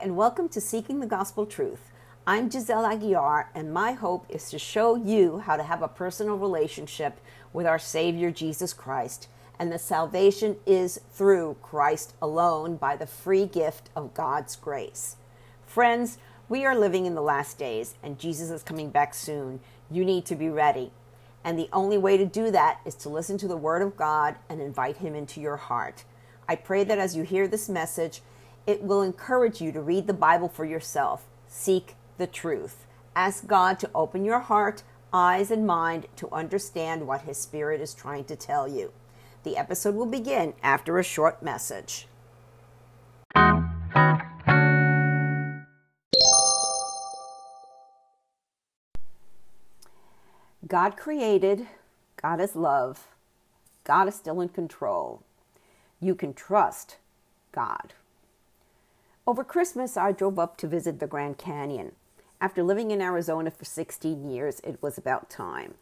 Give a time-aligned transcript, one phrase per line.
[0.00, 1.90] and welcome to Seeking the Gospel Truth.
[2.24, 6.38] I'm Giselle Aguiar, and my hope is to show you how to have a personal
[6.38, 7.18] relationship
[7.52, 9.28] with our Savior Jesus Christ.
[9.58, 15.16] And the salvation is through Christ alone by the free gift of God's grace.
[15.66, 16.18] Friends,
[16.48, 19.58] we are living in the last days, and Jesus is coming back soon.
[19.90, 20.92] You need to be ready.
[21.42, 24.36] And the only way to do that is to listen to the Word of God
[24.48, 26.04] and invite Him into your heart.
[26.48, 28.22] I pray that as you hear this message,
[28.68, 31.24] it will encourage you to read the Bible for yourself.
[31.46, 32.84] Seek the truth.
[33.16, 37.94] Ask God to open your heart, eyes, and mind to understand what His Spirit is
[37.94, 38.92] trying to tell you.
[39.42, 42.06] The episode will begin after a short message.
[50.66, 51.68] God created,
[52.20, 53.06] God is love,
[53.84, 55.22] God is still in control.
[56.02, 56.98] You can trust
[57.50, 57.94] God.
[59.28, 61.92] Over Christmas, I drove up to visit the Grand Canyon.
[62.40, 65.74] After living in Arizona for 16 years, it was about time.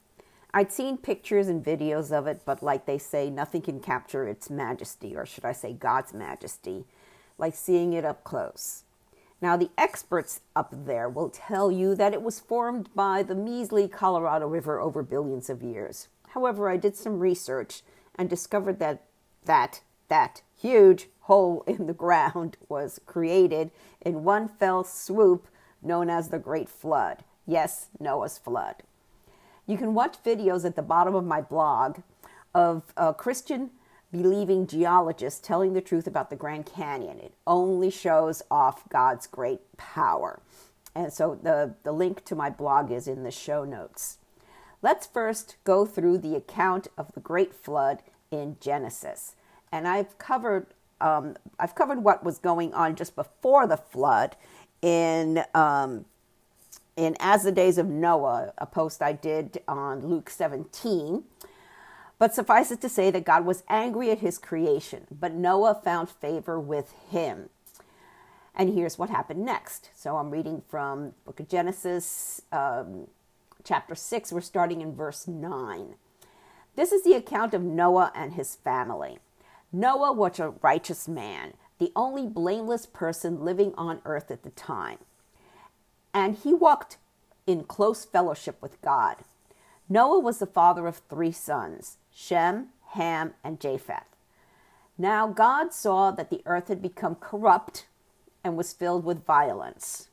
[0.52, 4.50] I'd seen pictures and videos of it, but like they say, nothing can capture its
[4.50, 6.86] majesty, or should I say God's majesty,
[7.38, 8.82] like seeing it up close.
[9.40, 13.86] Now, the experts up there will tell you that it was formed by the measly
[13.86, 16.08] Colorado River over billions of years.
[16.30, 17.82] However, I did some research
[18.16, 19.04] and discovered that
[19.44, 25.48] that that huge hole in the ground was created in one fell swoop
[25.82, 27.24] known as the Great Flood.
[27.46, 28.76] Yes, Noah's flood.
[29.66, 31.98] You can watch videos at the bottom of my blog
[32.54, 33.70] of a Christian
[34.12, 37.18] believing geologists telling the truth about the Grand Canyon.
[37.18, 40.40] It only shows off God's great power.
[40.94, 44.18] And so the, the link to my blog is in the show notes.
[44.80, 49.34] Let's first go through the account of the Great Flood in Genesis.
[49.72, 50.68] And I've covered
[51.00, 54.36] um, I've covered what was going on just before the flood
[54.82, 56.04] in um,
[56.96, 61.24] in As the Days of Noah, a post I did on Luke 17.
[62.18, 66.08] But suffice it to say that God was angry at his creation, but Noah found
[66.08, 67.50] favor with him.
[68.54, 69.90] And here's what happened next.
[69.94, 73.08] So I'm reading from Book of Genesis, um,
[73.64, 74.32] chapter 6.
[74.32, 75.96] We're starting in verse 9.
[76.74, 79.18] This is the account of Noah and his family.
[79.72, 84.98] Noah was a righteous man, the only blameless person living on earth at the time.
[86.14, 86.96] And he walked
[87.46, 89.16] in close fellowship with God.
[89.88, 94.16] Noah was the father of three sons Shem, Ham, and Japheth.
[94.98, 97.86] Now God saw that the earth had become corrupt
[98.42, 100.08] and was filled with violence.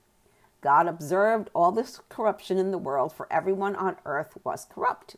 [0.62, 5.18] God observed all this corruption in the world, for everyone on earth was corrupt.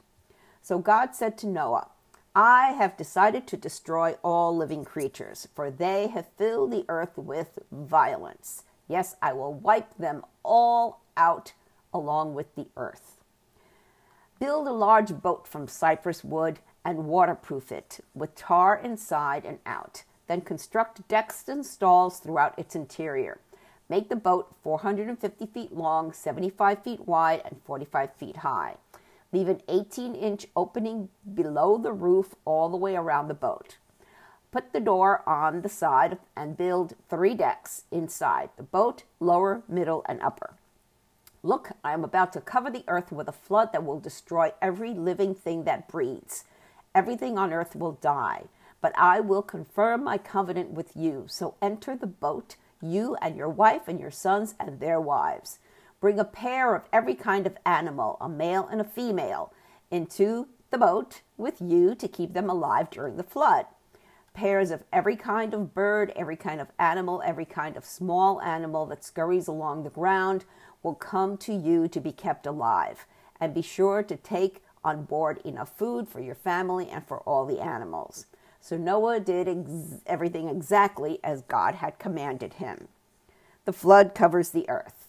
[0.61, 1.89] So God said to Noah,
[2.37, 7.59] I have decided to destroy all living creatures, for they have filled the earth with
[7.71, 8.63] violence.
[8.89, 11.53] Yes, I will wipe them all out
[11.93, 13.21] along with the earth.
[14.37, 20.03] Build a large boat from cypress wood and waterproof it with tar inside and out.
[20.27, 23.39] Then construct decks and stalls throughout its interior.
[23.87, 28.75] Make the boat 450 feet long, 75 feet wide, and 45 feet high.
[29.35, 33.75] Leave an 18 inch opening below the roof all the way around the boat.
[34.49, 40.05] Put the door on the side and build three decks inside the boat, lower, middle,
[40.07, 40.53] and upper.
[41.43, 44.93] Look, I am about to cover the earth with a flood that will destroy every
[44.93, 46.45] living thing that breathes.
[46.95, 48.43] Everything on earth will die,
[48.79, 51.25] but I will confirm my covenant with you.
[51.27, 55.59] So enter the boat, you and your wife and your sons and their wives.
[55.99, 59.51] Bring a pair of every kind of animal, a male and a female,
[59.89, 63.65] into the boat with you to keep them alive during the flood.
[64.33, 68.85] Pairs of every kind of bird, every kind of animal, every kind of small animal
[68.87, 70.43] that scurries along the ground
[70.83, 73.05] will come to you to be kept alive.
[73.39, 77.45] And be sure to take on board enough food for your family and for all
[77.45, 78.25] the animals.
[78.59, 82.87] So Noah did ex- everything exactly as God had commanded him.
[83.65, 85.04] The flood covers the earth.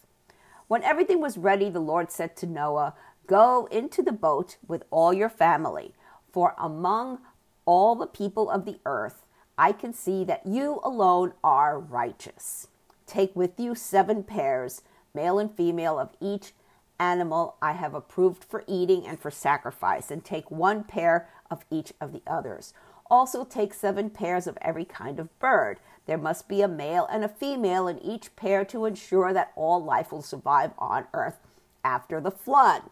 [0.68, 2.94] When everything was ready, the Lord said to Noah,
[3.26, 5.94] Go into the boat with all your family,
[6.32, 7.20] for among
[7.64, 9.24] all the people of the earth,
[9.58, 12.68] I can see that you alone are righteous.
[13.06, 14.82] Take with you seven pairs,
[15.14, 16.52] male and female, of each
[16.98, 21.92] animal I have approved for eating and for sacrifice, and take one pair of each
[22.00, 22.74] of the others.
[23.10, 25.78] Also, take seven pairs of every kind of bird.
[26.06, 29.82] There must be a male and a female in each pair to ensure that all
[29.82, 31.38] life will survive on earth
[31.84, 32.82] after the flood.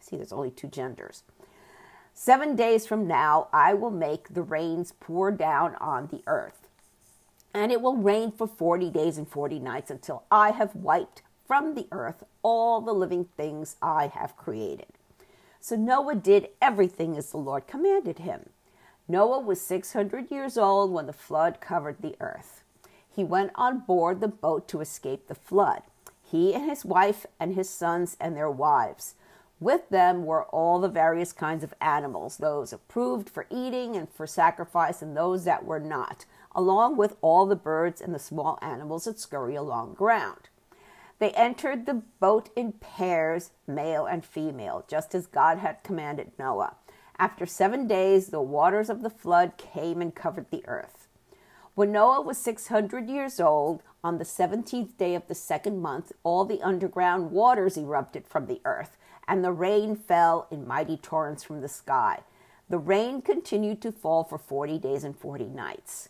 [0.00, 1.24] See, there's only two genders.
[2.14, 6.68] Seven days from now, I will make the rains pour down on the earth.
[7.52, 11.74] And it will rain for 40 days and 40 nights until I have wiped from
[11.74, 14.86] the earth all the living things I have created.
[15.60, 18.50] So Noah did everything as the Lord commanded him.
[19.08, 22.62] Noah was 600 years old when the flood covered the earth.
[23.08, 25.82] He went on board the boat to escape the flood,
[26.22, 29.14] he and his wife and his sons and their wives.
[29.58, 34.26] With them were all the various kinds of animals, those approved for eating and for
[34.26, 39.04] sacrifice, and those that were not, along with all the birds and the small animals
[39.04, 40.50] that scurry along ground.
[41.18, 46.74] They entered the boat in pairs, male and female, just as God had commanded Noah.
[47.18, 51.08] After seven days, the waters of the flood came and covered the earth.
[51.74, 56.44] When Noah was 600 years old, on the 17th day of the second month, all
[56.44, 58.96] the underground waters erupted from the earth,
[59.26, 62.20] and the rain fell in mighty torrents from the sky.
[62.68, 66.08] The rain continued to fall for 40 days and 40 nights.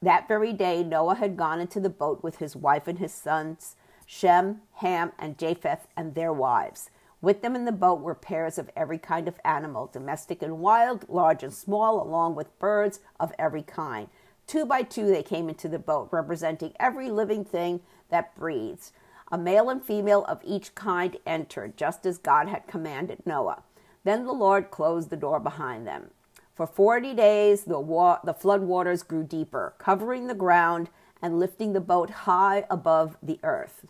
[0.00, 3.76] That very day, Noah had gone into the boat with his wife and his sons,
[4.06, 6.90] Shem, Ham, and Japheth, and their wives.
[7.20, 11.08] With them in the boat were pairs of every kind of animal, domestic and wild,
[11.08, 14.08] large and small, along with birds of every kind.
[14.46, 18.92] Two by two they came into the boat, representing every living thing that breathes.
[19.30, 23.62] A male and female of each kind entered, just as God had commanded Noah.
[24.04, 26.10] Then the Lord closed the door behind them.
[26.54, 30.88] For forty days the, wa- the flood waters grew deeper, covering the ground
[31.20, 33.84] and lifting the boat high above the earth.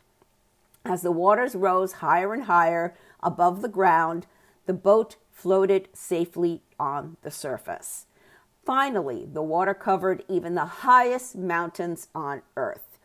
[0.84, 4.26] As the waters rose higher and higher above the ground,
[4.66, 8.06] the boat floated safely on the surface.
[8.64, 12.98] Finally, the water covered even the highest mountains on earth,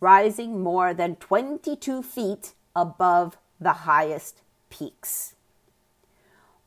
[0.00, 4.40] rising more than 22 feet above the highest
[4.70, 5.34] peaks.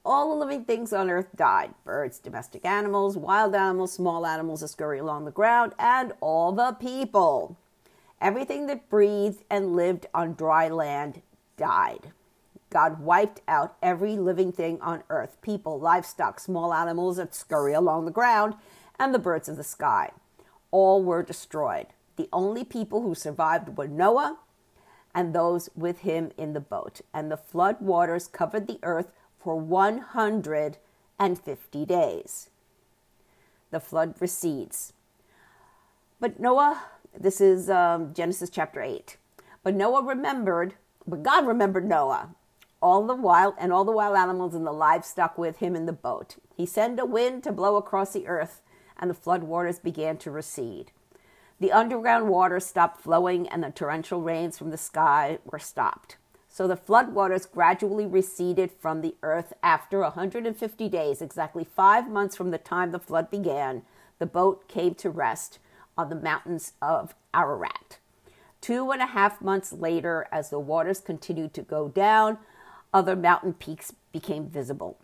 [0.05, 4.67] All the living things on earth died birds, domestic animals, wild animals, small animals that
[4.67, 7.57] scurry along the ground, and all the people.
[8.19, 11.21] Everything that breathed and lived on dry land
[11.57, 12.11] died.
[12.73, 18.03] God wiped out every living thing on earth people, livestock, small animals that scurry along
[18.03, 18.55] the ground,
[18.99, 20.11] and the birds of the sky.
[20.71, 21.87] All were destroyed.
[22.15, 24.39] The only people who survived were Noah
[25.15, 26.99] and those with him in the boat.
[27.13, 32.49] And the flood waters covered the earth for 150 days.
[33.71, 34.91] The flood recedes.
[36.19, 36.83] But Noah
[37.17, 39.17] this is um, Genesis chapter 8.
[39.61, 40.73] But Noah remembered,
[41.07, 42.35] but God remembered Noah,
[42.83, 45.93] all the wild and all the wild animals and the livestock with him in the
[45.93, 46.35] boat.
[46.55, 48.61] He sent a wind to blow across the earth,
[48.99, 50.91] and the flood waters began to recede.
[51.61, 56.17] The underground water stopped flowing, and the torrential rains from the sky were stopped.
[56.49, 62.35] So the flood waters gradually receded from the earth after 150 days, exactly five months
[62.35, 63.83] from the time the flood began.
[64.19, 65.57] The boat came to rest
[65.97, 67.97] on the mountains of Ararat.
[68.59, 72.37] Two and a half months later, as the waters continued to go down,
[72.93, 74.97] other mountain peaks became visible.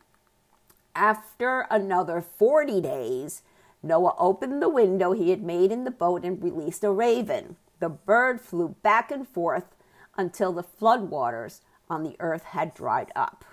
[0.96, 3.42] After another 40 days,
[3.82, 7.56] Noah opened the window he had made in the boat and released a raven.
[7.80, 9.76] The bird flew back and forth
[10.18, 13.46] until the floodwaters on the earth had dried up.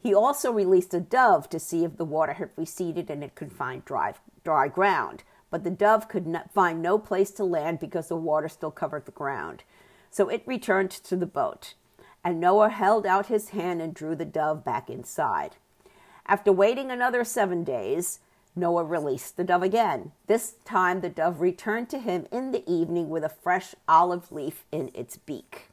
[0.00, 3.52] He also released a dove to see if the water had receded and it could
[3.52, 8.08] find dry, dry ground but the dove could not find no place to land because
[8.08, 9.62] the water still covered the ground.
[10.10, 11.74] So it returned to the boat,
[12.24, 15.56] and Noah held out his hand and drew the dove back inside.
[16.26, 18.20] After waiting another seven days,
[18.54, 20.12] Noah released the dove again.
[20.26, 24.64] This time the dove returned to him in the evening with a fresh olive leaf
[24.72, 25.68] in its beak.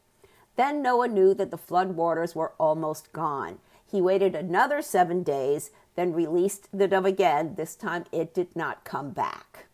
[0.56, 3.60] Then Noah knew that the flood waters were almost gone.
[3.86, 7.56] He waited another seven days, then released the dove again.
[7.56, 9.66] This time it did not come back.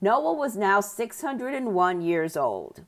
[0.00, 2.84] Noah was now 601 years old.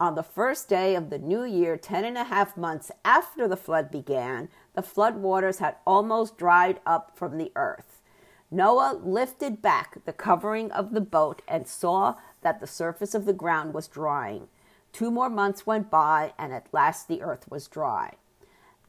[0.00, 3.56] On the first day of the new year, ten and a half months after the
[3.56, 8.02] flood began, the flood waters had almost dried up from the earth.
[8.50, 13.32] Noah lifted back the covering of the boat and saw that the surface of the
[13.32, 14.48] ground was drying.
[14.92, 18.14] Two more months went by, and at last the earth was dry.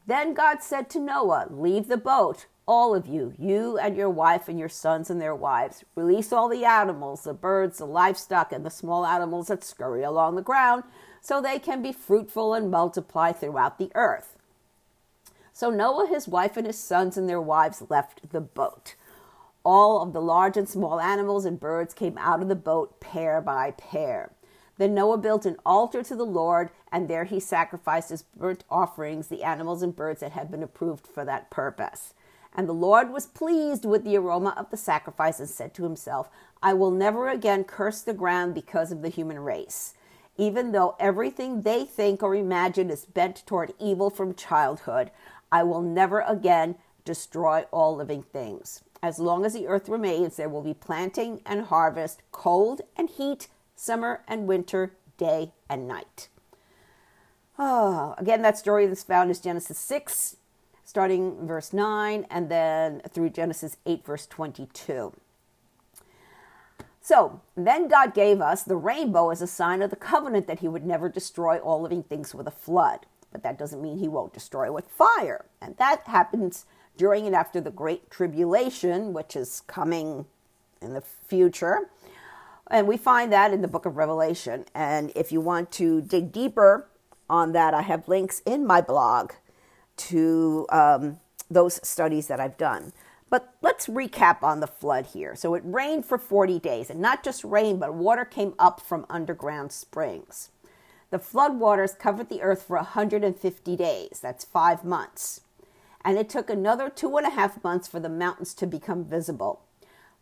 [0.07, 4.47] Then God said to Noah, Leave the boat, all of you, you and your wife
[4.49, 5.83] and your sons and their wives.
[5.95, 10.35] Release all the animals, the birds, the livestock, and the small animals that scurry along
[10.35, 10.83] the ground,
[11.21, 14.35] so they can be fruitful and multiply throughout the earth.
[15.53, 18.95] So Noah, his wife, and his sons and their wives left the boat.
[19.63, 23.41] All of the large and small animals and birds came out of the boat pair
[23.41, 24.31] by pair.
[24.77, 29.27] Then Noah built an altar to the Lord, and there he sacrificed his burnt offerings
[29.27, 32.13] the animals and birds that had been approved for that purpose.
[32.55, 36.29] And the Lord was pleased with the aroma of the sacrifice and said to himself,
[36.63, 39.93] I will never again curse the ground because of the human race.
[40.37, 45.11] Even though everything they think or imagine is bent toward evil from childhood,
[45.51, 48.83] I will never again destroy all living things.
[49.03, 53.47] As long as the earth remains, there will be planting and harvest, cold and heat,
[53.75, 56.29] summer and winter, day and night.
[57.57, 60.37] Oh, again, that story that's found in Genesis 6,
[60.85, 65.13] starting verse 9, and then through Genesis 8, verse 22.
[67.01, 70.67] So then God gave us the rainbow as a sign of the covenant that he
[70.67, 73.05] would never destroy all living things with a flood.
[73.31, 75.45] But that doesn't mean he won't destroy with fire.
[75.61, 76.65] And that happens
[76.97, 80.25] during and after the Great Tribulation, which is coming
[80.81, 81.89] in the future.
[82.71, 84.65] And we find that in the book of Revelation.
[84.73, 86.87] And if you want to dig deeper
[87.29, 89.33] on that, I have links in my blog
[89.97, 92.93] to um, those studies that I've done.
[93.29, 95.35] But let's recap on the flood here.
[95.35, 99.05] So it rained for 40 days, and not just rain, but water came up from
[99.09, 100.49] underground springs.
[101.09, 104.19] The flood waters covered the earth for 150 days.
[104.21, 105.41] That's five months.
[106.03, 109.61] And it took another two and a half months for the mountains to become visible.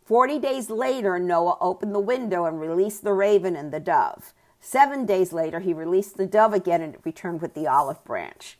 [0.04, 4.34] Forty days later, Noah opened the window and released the raven and the dove.
[4.60, 8.58] Seven days later, he released the dove again and it returned with the olive branch.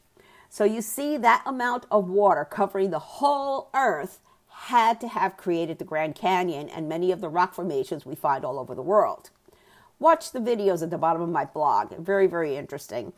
[0.55, 5.81] So you see, that amount of water covering the whole earth had to have created
[5.81, 9.31] the Grand Canyon and many of the rock formations we find all over the world.
[9.99, 11.97] Watch the videos at the bottom of my blog.
[11.99, 13.13] Very, very interesting.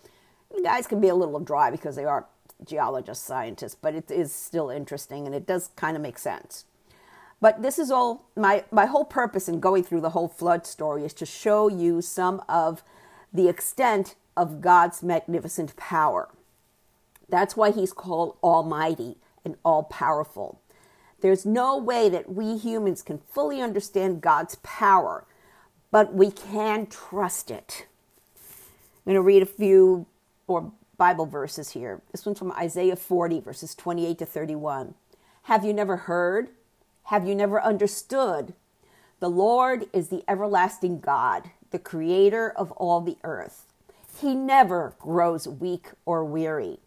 [0.50, 2.24] You guys can be a little dry because they are
[2.64, 6.64] geologists, scientists, but it is still interesting and it does kind of make sense.
[7.42, 11.04] But this is all my, my whole purpose in going through the whole flood story
[11.04, 12.82] is to show you some of
[13.30, 16.30] the extent of God's magnificent power.
[17.28, 20.60] That's why he's called Almighty and all powerful.
[21.20, 25.26] There's no way that we humans can fully understand God's power,
[25.90, 27.86] but we can trust it.
[28.38, 30.06] I'm going to read a few
[30.46, 32.02] or Bible verses here.
[32.12, 34.94] This one's from Isaiah 40, verses 28 to 31.
[35.42, 36.50] Have you never heard?
[37.04, 38.54] Have you never understood?
[39.20, 43.64] The Lord is the everlasting God, the creator of all the earth.
[44.20, 46.80] He never grows weak or weary.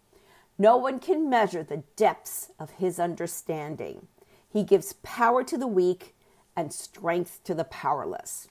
[0.62, 4.08] No one can measure the depths of his understanding.
[4.52, 6.14] He gives power to the weak
[6.56, 8.50] and strength to the powerless.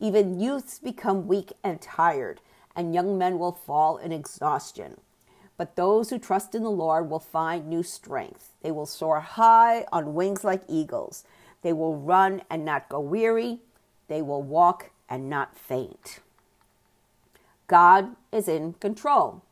[0.00, 2.40] Even youths become weak and tired
[2.74, 4.96] and young men will fall in exhaustion.
[5.58, 8.52] But those who trust in the Lord will find new strength.
[8.62, 11.24] They will soar high on wings like eagles.
[11.60, 13.58] They will run and not go weary.
[14.08, 16.20] They will walk and not faint.
[17.66, 19.42] God is in control.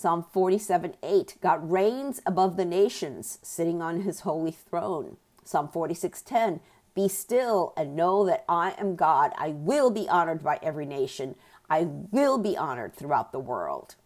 [0.00, 5.18] Psalm 47 8 God reigns above the nations, sitting on his holy throne.
[5.44, 6.60] Psalm 46 10
[6.94, 9.32] Be still and know that I am God.
[9.36, 11.34] I will be honored by every nation.
[11.68, 13.96] I will be honored throughout the world.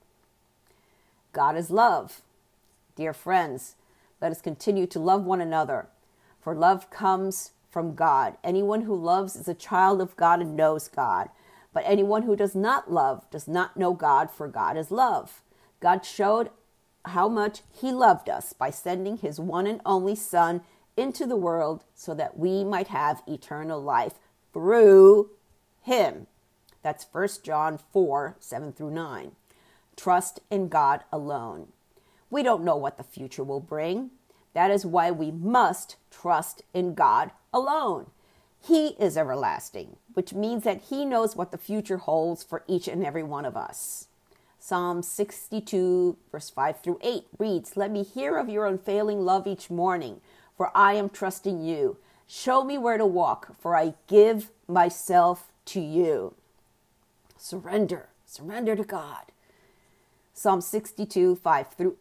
[1.33, 2.23] God is love.
[2.97, 3.77] Dear friends,
[4.21, 5.87] let us continue to love one another,
[6.41, 8.37] for love comes from God.
[8.43, 11.29] Anyone who loves is a child of God and knows God.
[11.73, 15.41] But anyone who does not love does not know God, for God is love.
[15.85, 16.49] God showed
[17.05, 20.63] how much He loved us by sending His one and only Son
[20.97, 24.15] into the world so that we might have eternal life
[24.55, 25.29] through
[25.83, 26.27] Him.
[26.83, 29.33] That's 1 John 4 7 through 9.
[29.95, 31.69] Trust in God alone.
[32.31, 34.11] We don't know what the future will bring.
[34.55, 38.07] That is why we must trust in God alone.
[38.59, 43.05] He is everlasting, which means that He knows what the future holds for each and
[43.05, 44.09] every one of us.
[44.67, 49.69] Psalm 62, verse 5 through 8 reads, Let me hear of your unfailing love each
[49.69, 50.23] morning,
[50.57, 51.99] for I am trusting you.
[52.27, 56.33] Show me where to walk, for I give myself to you.
[57.37, 58.09] Surrender.
[58.25, 59.25] Surrender to God.
[60.33, 61.99] Psalm 62, 5 through.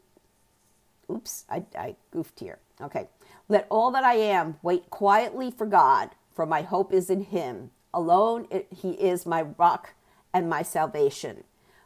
[1.11, 2.59] Oops, I, I goofed here.
[2.79, 3.09] Okay.
[3.49, 7.71] Let all that I am wait quietly for God, for my hope is in Him.
[7.93, 9.95] Alone it, He is my rock
[10.33, 11.43] and my salvation,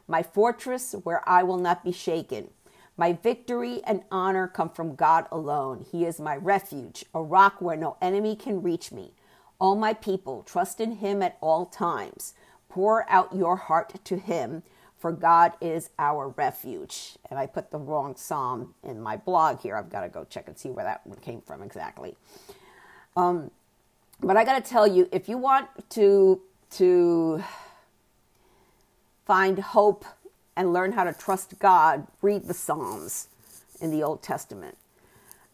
[0.08, 2.50] my fortress where I will not be shaken.
[2.96, 5.86] My victory and honor come from God alone.
[5.92, 9.12] He is my refuge, a rock where no enemy can reach me.
[9.60, 12.34] All my people trust in Him at all times.
[12.68, 14.62] Pour out your heart to him,
[14.98, 17.16] for God is our refuge.
[17.30, 19.76] And I put the wrong psalm in my blog here.
[19.76, 22.16] I've got to go check and see where that one came from exactly.
[23.16, 23.50] Um,
[24.20, 26.40] but I got to tell you, if you want to
[26.72, 27.42] to
[29.28, 30.06] find hope
[30.56, 33.28] and learn how to trust God, read the Psalms
[33.78, 34.78] in the Old Testament.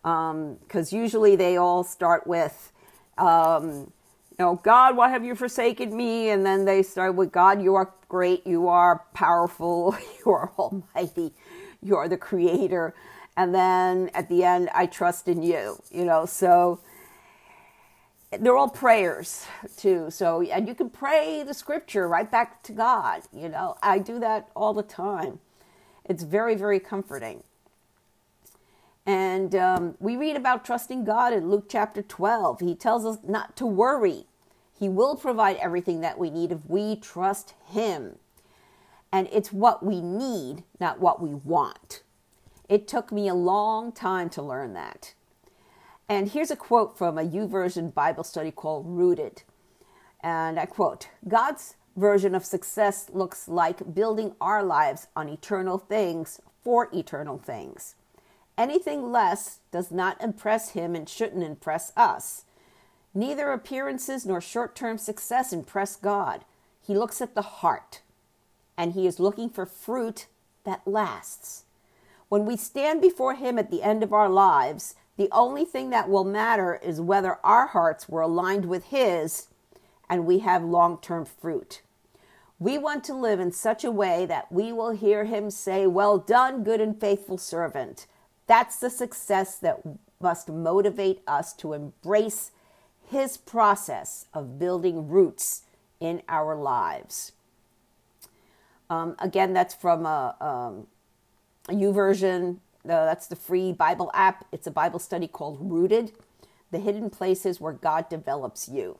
[0.03, 2.71] because um, usually they all start with,
[3.19, 3.93] um,
[4.31, 6.31] you know, God, why have you forsaken me?
[6.31, 11.33] And then they start with, God, you are great, you are powerful, you are almighty,
[11.83, 12.95] you are the creator.
[13.37, 16.79] And then at the end, I trust in you, you know, so
[18.41, 20.11] they're all prayers too.
[20.11, 24.19] So, and you can pray the scripture right back to God, you know, I do
[24.21, 25.41] that all the time.
[26.05, 27.43] It's very, very comforting.
[29.07, 32.61] And um, we read about trusting God in Luke chapter 12.
[32.61, 34.27] He tells us not to worry.
[34.79, 38.17] He will provide everything that we need if we trust Him.
[39.13, 42.03] And it's what we need, not what we want.
[42.69, 45.15] It took me a long time to learn that.
[46.09, 49.43] And here's a quote from a YouVersion Bible study called Rooted.
[50.21, 56.41] And I quote God's version of success looks like building our lives on eternal things
[56.63, 57.95] for eternal things.
[58.57, 62.45] Anything less does not impress him and shouldn't impress us.
[63.15, 66.45] Neither appearances nor short term success impress God.
[66.81, 68.03] He looks at the heart,
[68.77, 70.27] and he is looking for fruit
[70.65, 71.64] that lasts.
[72.35, 76.09] When we stand before him at the end of our lives, the only thing that
[76.09, 79.47] will matter is whether our hearts were aligned with his
[80.11, 81.83] and we have long term fruit.
[82.59, 86.19] We want to live in such a way that we will hear him say, Well
[86.19, 88.09] done, good and faithful servant.
[88.49, 89.83] That's the success that
[90.21, 92.51] must motivate us to embrace
[93.09, 95.63] his process of building roots
[96.01, 97.31] in our lives.
[98.91, 100.89] Um, again, that's from a, um,
[101.69, 102.59] a YouVersion.
[102.85, 104.45] Uh, that's the free Bible app.
[104.53, 106.13] It's a Bible study called Rooted
[106.71, 108.99] The Hidden Places Where God Develops You.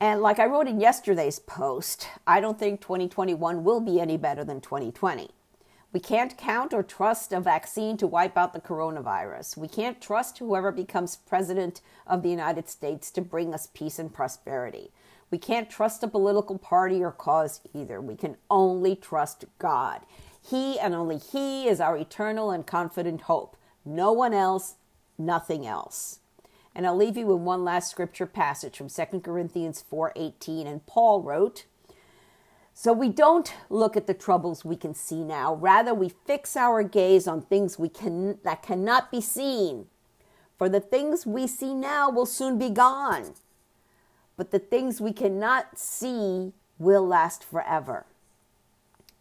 [0.00, 4.44] And like I wrote in yesterday's post, I don't think 2021 will be any better
[4.44, 5.30] than 2020.
[5.92, 9.56] We can't count or trust a vaccine to wipe out the coronavirus.
[9.56, 14.12] We can't trust whoever becomes president of the United States to bring us peace and
[14.12, 14.90] prosperity.
[15.30, 18.00] We can't trust a political party or cause either.
[18.00, 20.02] We can only trust God.
[20.48, 23.56] He and only He is our eternal and confident hope.
[23.84, 24.76] No one else,
[25.18, 26.20] nothing else.
[26.74, 31.22] And I'll leave you with one last scripture passage from 2 Corinthians 4:18 and Paul
[31.22, 31.64] wrote,
[32.80, 35.52] so we don't look at the troubles we can see now.
[35.56, 39.86] Rather, we fix our gaze on things we can, that cannot be seen.
[40.56, 43.34] For the things we see now will soon be gone.
[44.36, 48.06] But the things we cannot see will last forever.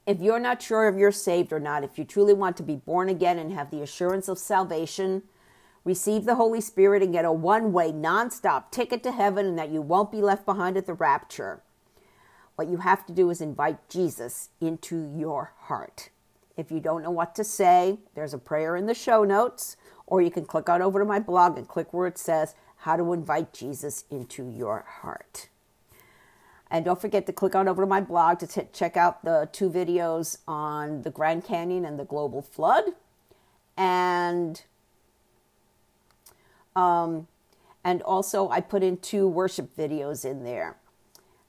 [0.08, 2.78] If you're not sure if you're saved or not, if you truly want to be
[2.78, 5.24] born again and have the assurance of salvation,
[5.84, 9.60] receive the Holy Spirit and get a one way, non stop ticket to heaven and
[9.60, 11.62] that you won't be left behind at the rapture.
[12.56, 16.10] What you have to do is invite Jesus into your heart.
[16.56, 20.22] If you don't know what to say, there's a prayer in the show notes, or
[20.22, 23.12] you can click on over to my blog and click where it says how to
[23.12, 25.50] invite Jesus into your heart.
[26.69, 29.49] And don't forget to click on over to my blog to t- check out the
[29.51, 32.86] two videos on the Grand Canyon and the global flood.
[33.77, 34.62] And
[36.75, 37.27] um,
[37.84, 40.77] and also I put in two worship videos in there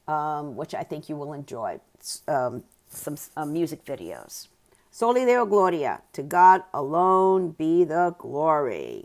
[0.09, 1.81] um, which I think you will enjoy.
[2.26, 4.48] Um, some uh, music videos.
[4.90, 6.00] Soli Deo Gloria.
[6.14, 9.04] To God alone be the glory.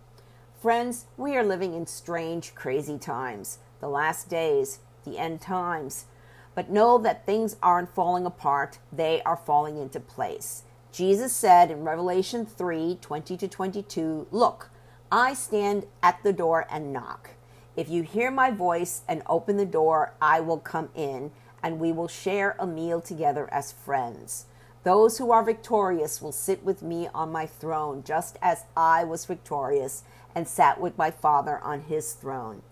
[0.61, 6.05] Friends, we are living in strange, crazy times, the last days, the end times.
[6.53, 10.61] But know that things aren't falling apart, they are falling into place.
[10.91, 14.69] Jesus said in Revelation 3 20 to 22, Look,
[15.11, 17.31] I stand at the door and knock.
[17.75, 21.31] If you hear my voice and open the door, I will come in
[21.63, 24.45] and we will share a meal together as friends.
[24.83, 29.25] Those who are victorious will sit with me on my throne, just as I was
[29.25, 32.63] victorious and sat with my Father on his throne.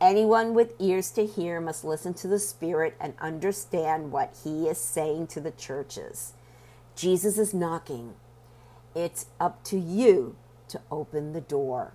[0.00, 4.78] Anyone with ears to hear must listen to the Spirit and understand what he is
[4.78, 6.34] saying to the churches.
[6.94, 8.14] Jesus is knocking.
[8.94, 10.36] It's up to you
[10.68, 11.94] to open the door.